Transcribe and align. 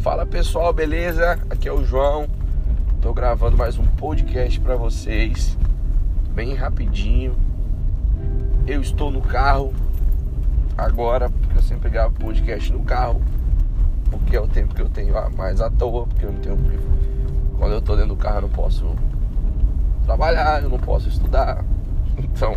Fala 0.00 0.24
pessoal, 0.24 0.72
beleza? 0.72 1.32
Aqui 1.50 1.68
é 1.68 1.72
o 1.72 1.84
João. 1.84 2.28
Tô 3.02 3.12
gravando 3.12 3.56
mais 3.56 3.76
um 3.78 3.84
podcast 3.84 4.60
para 4.60 4.76
vocês, 4.76 5.58
bem 6.30 6.54
rapidinho. 6.54 7.36
Eu 8.64 8.80
estou 8.80 9.10
no 9.10 9.20
carro 9.20 9.74
agora, 10.76 11.28
porque 11.28 11.58
eu 11.58 11.62
sempre 11.62 11.90
gravo 11.90 12.14
podcast 12.14 12.72
no 12.72 12.84
carro, 12.84 13.20
porque 14.08 14.36
é 14.36 14.40
o 14.40 14.46
tempo 14.46 14.72
que 14.72 14.82
eu 14.82 14.88
tenho 14.88 15.14
mais 15.36 15.60
à 15.60 15.68
toa, 15.68 16.06
porque 16.06 16.24
eu 16.24 16.30
não 16.32 16.40
tenho 16.40 16.56
quando 17.58 17.72
eu 17.72 17.82
tô 17.82 17.96
dentro 17.96 18.14
do 18.14 18.16
carro 18.16 18.36
eu 18.36 18.42
não 18.42 18.50
posso 18.50 18.94
trabalhar, 20.04 20.62
eu 20.62 20.70
não 20.70 20.78
posso 20.78 21.08
estudar. 21.08 21.64
Então, 22.18 22.56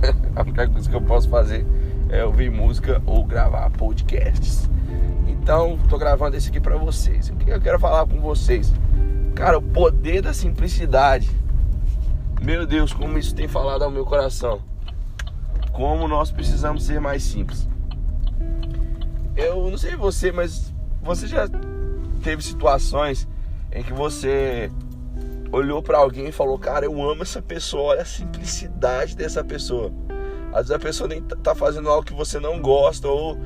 a 0.34 0.40
única 0.40 0.66
coisa 0.66 0.88
que 0.88 0.96
eu 0.96 1.02
posso 1.02 1.28
fazer 1.28 1.66
é 2.12 2.22
ouvir 2.22 2.50
música 2.50 3.02
ou 3.06 3.24
gravar 3.24 3.70
podcasts. 3.70 4.68
Então, 5.26 5.78
tô 5.88 5.96
gravando 5.96 6.36
esse 6.36 6.50
aqui 6.50 6.60
para 6.60 6.76
vocês. 6.76 7.30
O 7.30 7.36
que 7.36 7.50
eu 7.50 7.60
quero 7.60 7.80
falar 7.80 8.06
com 8.06 8.20
vocês? 8.20 8.70
Cara, 9.34 9.58
o 9.58 9.62
poder 9.62 10.20
da 10.20 10.34
simplicidade. 10.34 11.30
Meu 12.42 12.66
Deus, 12.66 12.92
como 12.92 13.18
isso 13.18 13.34
tem 13.34 13.48
falado 13.48 13.82
ao 13.82 13.90
meu 13.90 14.04
coração. 14.04 14.60
Como 15.72 16.06
nós 16.06 16.30
precisamos 16.30 16.84
ser 16.84 17.00
mais 17.00 17.22
simples. 17.22 17.66
Eu 19.34 19.70
não 19.70 19.78
sei 19.78 19.96
você, 19.96 20.30
mas 20.30 20.72
você 21.02 21.26
já 21.26 21.48
teve 22.22 22.42
situações 22.42 23.26
em 23.72 23.82
que 23.82 23.92
você 23.92 24.70
olhou 25.50 25.82
para 25.82 25.96
alguém 25.96 26.28
e 26.28 26.32
falou: 26.32 26.58
Cara, 26.58 26.84
eu 26.84 27.02
amo 27.02 27.22
essa 27.22 27.40
pessoa, 27.40 27.84
olha 27.84 28.02
a 28.02 28.04
simplicidade 28.04 29.16
dessa 29.16 29.42
pessoa. 29.42 29.90
Às 30.52 30.68
vezes 30.68 30.72
a 30.72 30.78
pessoa 30.78 31.08
nem 31.08 31.22
tá, 31.22 31.36
tá 31.36 31.54
fazendo 31.54 31.88
algo 31.88 32.04
que 32.04 32.12
você 32.12 32.38
não 32.38 32.60
gosta 32.60 33.08
ou 33.08 33.38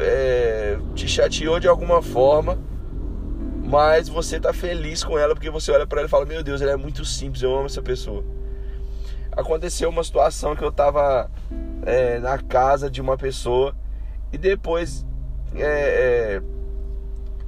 é, 0.00 0.78
te 0.94 1.06
chateou 1.06 1.60
de 1.60 1.68
alguma 1.68 2.02
forma, 2.02 2.58
mas 3.62 4.08
você 4.08 4.40
tá 4.40 4.52
feliz 4.52 5.04
com 5.04 5.18
ela 5.18 5.34
porque 5.34 5.50
você 5.50 5.70
olha 5.70 5.86
para 5.86 6.00
ela 6.00 6.08
e 6.08 6.10
fala: 6.10 6.24
Meu 6.24 6.42
Deus, 6.42 6.60
ela 6.62 6.72
é 6.72 6.76
muito 6.76 7.04
simples, 7.04 7.42
eu 7.42 7.54
amo 7.54 7.66
essa 7.66 7.82
pessoa. 7.82 8.24
Aconteceu 9.32 9.90
uma 9.90 10.02
situação 10.02 10.56
que 10.56 10.62
eu 10.62 10.72
tava 10.72 11.30
é, 11.84 12.18
na 12.18 12.38
casa 12.38 12.90
de 12.90 13.00
uma 13.00 13.16
pessoa 13.16 13.74
e 14.32 14.38
depois 14.38 15.04
é, 15.54 16.40
é 16.40 16.42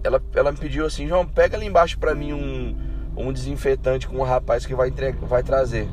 ela, 0.07 0.23
ela 0.35 0.53
me 0.53 0.59
pediu 0.59 0.87
assim: 0.87 1.09
João, 1.09 1.27
pega 1.27 1.57
ali 1.57 1.67
embaixo 1.67 1.99
para 1.99 2.15
mim 2.15 2.33
um, 2.33 2.77
um 3.17 3.33
desinfetante 3.33 4.07
com 4.07 4.17
um 4.17 4.23
rapaz 4.23 4.65
que 4.65 4.75
vai, 4.75 4.89
entregar, 4.89 5.19
vai 5.27 5.43
trazer. 5.43 5.89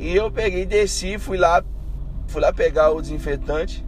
E 0.00 0.16
eu 0.16 0.30
peguei, 0.30 0.64
desci, 0.64 1.18
fui 1.18 1.36
lá, 1.36 1.62
fui 2.26 2.40
lá 2.40 2.50
pegar 2.54 2.90
o 2.90 3.02
desinfetante. 3.02 3.84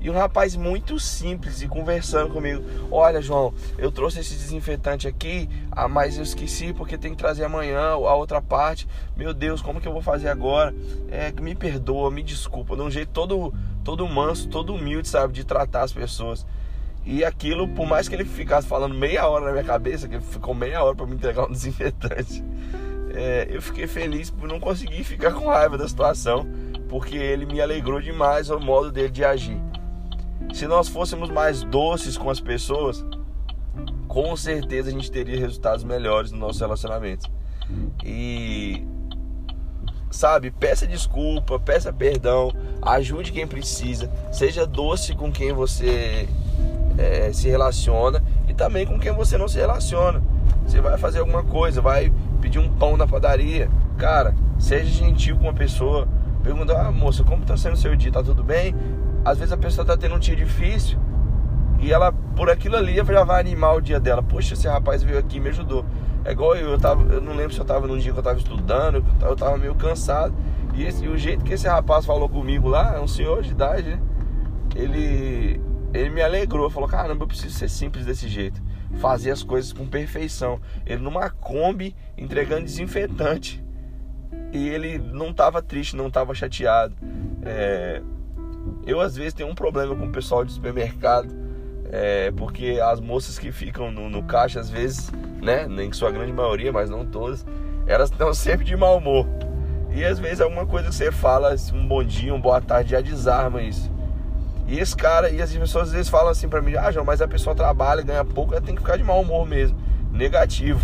E 0.00 0.08
um 0.08 0.14
rapaz 0.14 0.56
muito 0.56 0.98
simples 0.98 1.60
e 1.60 1.68
conversando 1.68 2.32
comigo. 2.32 2.64
Olha, 2.90 3.20
João, 3.20 3.52
eu 3.76 3.92
trouxe 3.92 4.20
esse 4.20 4.34
desinfetante 4.34 5.06
aqui, 5.06 5.46
ah, 5.70 5.86
mas 5.86 6.16
eu 6.16 6.22
esqueci 6.22 6.72
porque 6.72 6.96
tem 6.96 7.10
que 7.10 7.18
trazer 7.18 7.44
amanhã 7.44 7.80
a 7.80 8.14
outra 8.14 8.40
parte. 8.40 8.88
Meu 9.14 9.34
Deus, 9.34 9.60
como 9.60 9.78
que 9.78 9.86
eu 9.86 9.92
vou 9.92 10.00
fazer 10.00 10.28
agora? 10.28 10.74
É, 11.10 11.30
me 11.38 11.54
perdoa, 11.54 12.10
me 12.10 12.22
desculpa. 12.22 12.74
De 12.74 12.80
um 12.80 12.90
jeito 12.90 13.10
todo, 13.12 13.52
todo 13.84 14.08
manso, 14.08 14.48
todo 14.48 14.74
humilde, 14.74 15.06
sabe, 15.06 15.34
de 15.34 15.44
tratar 15.44 15.82
as 15.82 15.92
pessoas. 15.92 16.46
E 17.04 17.22
aquilo, 17.22 17.68
por 17.68 17.86
mais 17.86 18.08
que 18.08 18.14
ele 18.14 18.24
ficasse 18.24 18.66
falando 18.66 18.94
meia 18.94 19.28
hora 19.28 19.44
na 19.44 19.52
minha 19.52 19.64
cabeça, 19.64 20.08
que 20.08 20.14
ele 20.14 20.24
ficou 20.24 20.54
meia 20.54 20.82
hora 20.82 20.96
para 20.96 21.04
me 21.04 21.14
entregar 21.14 21.44
um 21.44 21.52
desinfetante, 21.52 22.42
é, 23.14 23.48
eu 23.50 23.60
fiquei 23.60 23.86
feliz 23.86 24.30
por 24.30 24.48
não 24.48 24.60
conseguir 24.60 25.04
ficar 25.04 25.32
com 25.32 25.46
raiva 25.48 25.76
da 25.76 25.88
situação, 25.88 26.46
porque 26.88 27.16
ele 27.16 27.46
me 27.46 27.60
alegrou 27.60 28.00
demais 28.00 28.50
o 28.50 28.58
modo 28.58 28.90
dele 28.90 29.10
de 29.10 29.24
agir. 29.24 29.60
Se 30.52 30.66
nós 30.66 30.88
fôssemos 30.88 31.30
mais 31.30 31.62
doces 31.62 32.16
com 32.16 32.30
as 32.30 32.40
pessoas, 32.40 33.04
com 34.08 34.36
certeza 34.36 34.88
a 34.88 34.92
gente 34.92 35.10
teria 35.10 35.38
resultados 35.38 35.84
melhores 35.84 36.32
no 36.32 36.38
nosso 36.38 36.60
relacionamento. 36.60 37.30
E 38.04 38.84
sabe, 40.10 40.50
peça 40.50 40.86
desculpa, 40.86 41.58
peça 41.60 41.92
perdão, 41.92 42.52
ajude 42.82 43.30
quem 43.30 43.46
precisa, 43.46 44.10
seja 44.32 44.66
doce 44.66 45.14
com 45.14 45.30
quem 45.30 45.52
você 45.52 46.28
é, 46.98 47.32
se 47.32 47.48
relaciona 47.48 48.22
e 48.48 48.54
também 48.54 48.84
com 48.84 48.98
quem 48.98 49.12
você 49.12 49.38
não 49.38 49.46
se 49.46 49.58
relaciona. 49.58 50.20
Você 50.66 50.80
vai 50.80 50.98
fazer 50.98 51.20
alguma 51.20 51.44
coisa, 51.44 51.80
vai 51.80 52.12
pedir 52.40 52.58
um 52.58 52.68
pão 52.68 52.96
na 52.96 53.06
padaria, 53.06 53.70
cara, 53.96 54.34
seja 54.58 54.86
gentil 54.86 55.36
com 55.36 55.48
a 55.48 55.52
pessoa. 55.52 56.08
Pergunta, 56.42 56.76
ah, 56.80 56.90
moça, 56.90 57.22
como 57.22 57.44
tá 57.44 57.56
sendo 57.56 57.74
o 57.74 57.76
seu 57.76 57.94
dia? 57.94 58.10
Tá 58.10 58.22
tudo 58.22 58.42
bem? 58.42 58.74
às 59.24 59.38
vezes 59.38 59.52
a 59.52 59.56
pessoa 59.56 59.84
tá 59.84 59.96
tendo 59.96 60.14
um 60.14 60.18
dia 60.18 60.34
difícil 60.34 60.98
e 61.78 61.92
ela, 61.92 62.12
por 62.12 62.50
aquilo 62.50 62.76
ali, 62.76 62.96
já 62.96 63.24
vai 63.24 63.40
animar 63.40 63.74
o 63.74 63.80
dia 63.80 63.98
dela. 63.98 64.22
Poxa, 64.22 64.52
esse 64.52 64.68
rapaz 64.68 65.02
veio 65.02 65.18
aqui 65.18 65.38
e 65.38 65.40
me 65.40 65.48
ajudou. 65.48 65.84
É 66.24 66.32
igual 66.32 66.54
eu, 66.54 66.72
eu, 66.72 66.78
tava, 66.78 67.02
eu 67.10 67.20
não 67.20 67.34
lembro 67.34 67.54
se 67.54 67.58
eu 67.58 67.64
tava 67.64 67.86
num 67.86 67.96
dia 67.96 68.12
que 68.12 68.18
eu 68.18 68.22
tava 68.22 68.36
estudando, 68.36 69.02
eu 69.22 69.34
tava 69.34 69.56
meio 69.56 69.74
cansado. 69.74 70.34
E, 70.74 70.84
esse, 70.84 71.04
e 71.04 71.08
o 71.08 71.16
jeito 71.16 71.42
que 71.42 71.54
esse 71.54 71.66
rapaz 71.66 72.04
falou 72.04 72.28
comigo 72.28 72.68
lá, 72.68 72.96
é 72.96 73.00
um 73.00 73.08
senhor 73.08 73.42
de 73.42 73.52
idade, 73.52 73.90
né? 73.90 74.00
Ele, 74.76 75.58
ele 75.94 76.10
me 76.10 76.20
alegrou, 76.20 76.68
falou: 76.68 76.88
caramba, 76.88 77.24
eu 77.24 77.28
preciso 77.28 77.54
ser 77.54 77.70
simples 77.70 78.04
desse 78.04 78.28
jeito. 78.28 78.62
Fazer 78.98 79.30
as 79.30 79.42
coisas 79.42 79.72
com 79.72 79.86
perfeição. 79.86 80.60
Ele 80.84 81.02
numa 81.02 81.30
Kombi 81.30 81.94
entregando 82.16 82.64
desinfetante. 82.64 83.62
E 84.52 84.68
ele 84.68 84.98
não 84.98 85.32
tava 85.32 85.62
triste, 85.62 85.96
não 85.96 86.10
tava 86.10 86.34
chateado. 86.34 86.94
É, 87.42 88.02
eu 88.86 89.00
às 89.00 89.16
vezes 89.16 89.34
tenho 89.34 89.48
um 89.48 89.54
problema 89.54 89.94
com 89.94 90.06
o 90.06 90.12
pessoal 90.12 90.44
de 90.44 90.52
supermercado, 90.52 91.28
é, 91.90 92.30
porque 92.32 92.80
as 92.82 93.00
moças 93.00 93.38
que 93.38 93.52
ficam 93.52 93.90
no, 93.90 94.08
no, 94.08 94.22
caixa, 94.22 94.60
às 94.60 94.70
vezes, 94.70 95.10
né, 95.40 95.66
nem 95.66 95.92
sua 95.92 96.10
grande 96.10 96.32
maioria, 96.32 96.72
mas 96.72 96.90
não 96.90 97.06
todas, 97.06 97.46
elas 97.86 98.10
estão 98.10 98.32
sempre 98.34 98.64
de 98.64 98.76
mau 98.76 98.98
humor. 98.98 99.26
E 99.92 100.04
às 100.04 100.18
vezes 100.18 100.40
alguma 100.40 100.66
coisa 100.66 100.88
que 100.88 100.94
você 100.94 101.10
fala, 101.10 101.54
um 101.74 101.86
bom 101.86 102.02
dia, 102.02 102.32
um 102.32 102.40
boa 102.40 102.60
tarde, 102.60 102.90
já 102.90 103.00
desarma 103.00 103.60
isso. 103.60 103.90
E 104.70 104.78
esse 104.78 104.94
cara, 104.96 105.28
e 105.30 105.42
as 105.42 105.52
pessoas 105.52 105.88
às 105.88 105.92
vezes 105.92 106.08
falam 106.08 106.28
assim 106.28 106.48
pra 106.48 106.62
mim, 106.62 106.76
ah, 106.76 106.92
João, 106.92 107.04
mas 107.04 107.20
a 107.20 107.26
pessoa 107.26 107.56
trabalha, 107.56 108.02
ganha 108.02 108.24
pouco, 108.24 108.54
ela 108.54 108.62
tem 108.62 108.72
que 108.72 108.80
ficar 108.80 108.96
de 108.96 109.02
mau 109.02 109.20
humor 109.20 109.44
mesmo. 109.44 109.76
Negativo. 110.12 110.80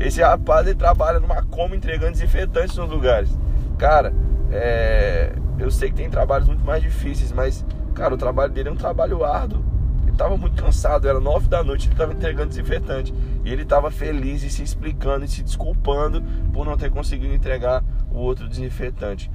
Esse 0.00 0.20
rapaz, 0.20 0.66
ele 0.66 0.74
trabalha 0.74 1.20
numa 1.20 1.40
coma 1.44 1.76
entregando 1.76 2.10
desinfetantes 2.10 2.76
nos 2.76 2.90
lugares. 2.90 3.30
Cara, 3.78 4.12
é, 4.50 5.32
eu 5.60 5.70
sei 5.70 5.90
que 5.90 5.94
tem 5.94 6.10
trabalhos 6.10 6.48
muito 6.48 6.64
mais 6.64 6.82
difíceis, 6.82 7.30
mas, 7.30 7.64
cara, 7.94 8.12
o 8.12 8.18
trabalho 8.18 8.52
dele 8.52 8.68
é 8.68 8.72
um 8.72 8.76
trabalho 8.76 9.24
árduo. 9.24 9.64
Ele 10.02 10.10
estava 10.10 10.36
muito 10.36 10.60
cansado, 10.60 11.08
era 11.08 11.20
nove 11.20 11.46
da 11.46 11.62
noite, 11.62 11.86
ele 11.86 11.94
estava 11.94 12.12
entregando 12.12 12.48
desinfetante. 12.48 13.14
E 13.44 13.52
ele 13.52 13.62
estava 13.62 13.92
feliz 13.92 14.42
e 14.42 14.50
se 14.50 14.64
explicando 14.64 15.24
e 15.24 15.28
se 15.28 15.44
desculpando 15.44 16.20
por 16.52 16.66
não 16.66 16.76
ter 16.76 16.90
conseguido 16.90 17.32
entregar 17.32 17.84
o 18.10 18.18
outro 18.18 18.48
desinfetante. 18.48 19.30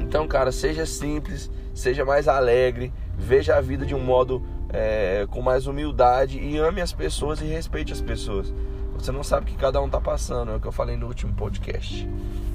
Então, 0.00 0.26
cara, 0.26 0.50
seja 0.50 0.86
simples, 0.86 1.50
seja 1.74 2.04
mais 2.04 2.28
alegre, 2.28 2.92
veja 3.16 3.56
a 3.56 3.60
vida 3.60 3.84
de 3.84 3.94
um 3.94 4.00
modo 4.00 4.42
é, 4.70 5.26
com 5.30 5.40
mais 5.40 5.66
humildade 5.66 6.38
e 6.38 6.58
ame 6.58 6.80
as 6.80 6.92
pessoas 6.92 7.40
e 7.40 7.44
respeite 7.44 7.92
as 7.92 8.00
pessoas. 8.00 8.52
Você 8.94 9.12
não 9.12 9.22
sabe 9.22 9.44
o 9.44 9.48
que 9.48 9.56
cada 9.56 9.80
um 9.80 9.86
está 9.86 10.00
passando, 10.00 10.50
é 10.50 10.56
o 10.56 10.60
que 10.60 10.66
eu 10.66 10.72
falei 10.72 10.96
no 10.96 11.06
último 11.06 11.32
podcast. 11.34 12.08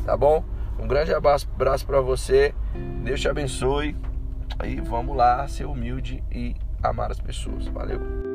Tá 0.06 0.18
bom? 0.18 0.44
Um 0.78 0.88
grande 0.88 1.14
abraço, 1.14 1.48
abraço 1.56 1.86
para 1.86 2.02
você. 2.02 2.54
Deus 3.04 3.22
te 3.22 3.30
abençoe. 3.30 3.96
E 4.64 4.80
vamos 4.82 5.16
lá 5.16 5.48
ser 5.48 5.66
humilde 5.66 6.24
e 6.32 6.56
amar 6.82 7.12
as 7.12 7.20
pessoas. 7.20 7.68
Valeu. 7.68 8.33